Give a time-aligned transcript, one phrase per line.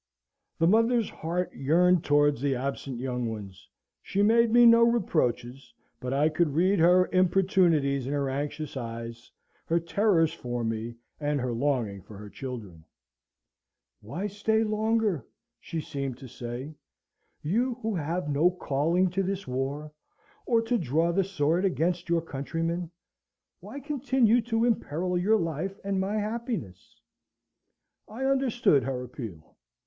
[0.57, 3.69] The mother's heart yearned towards the absent young ones.
[4.01, 9.29] She made me no reproaches: but I could read her importunities in her anxious eyes,
[9.65, 12.83] her terrors for me, and her longing for her children.
[13.99, 15.23] "Why stay longer?"
[15.59, 16.73] she seemed to say.
[17.43, 19.91] "You who have no calling to this war,
[20.47, 22.89] or to draw the sword against your countrymen
[23.59, 26.99] why continue to imperil your life and my happiness?"
[28.07, 29.45] I understood her appeal.